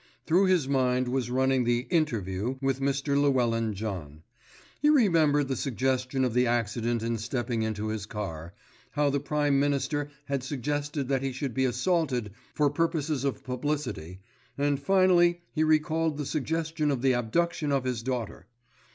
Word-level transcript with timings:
Through 0.25 0.45
his 0.47 0.67
mind 0.67 1.07
was 1.09 1.29
running 1.29 1.63
the 1.63 1.81
"interview" 1.91 2.57
with 2.59 2.79
Mr. 2.79 3.15
Llewellyn 3.21 3.75
John. 3.75 4.23
He 4.81 4.89
remembered 4.89 5.47
the 5.47 5.55
suggestion 5.55 6.25
of 6.25 6.33
the 6.33 6.47
accident 6.47 7.03
in 7.03 7.19
stepping 7.19 7.61
into 7.61 7.89
his 7.89 8.07
car, 8.07 8.55
how 8.93 9.11
the 9.11 9.19
Prime 9.19 9.59
Minister 9.59 10.09
had 10.25 10.41
suggested 10.41 11.07
that 11.09 11.21
he 11.21 11.31
should 11.31 11.53
be 11.53 11.65
assaulted 11.65 12.31
for 12.55 12.71
purposes 12.71 13.23
of 13.23 13.43
publicity, 13.43 14.21
and 14.57 14.79
finally 14.79 15.41
he 15.53 15.63
recalled 15.63 16.17
the 16.17 16.25
suggestion 16.25 16.89
of 16.89 17.03
the 17.03 17.13
abduction 17.13 17.71
of 17.71 17.83
his 17.83 18.01
daughter. 18.01 18.47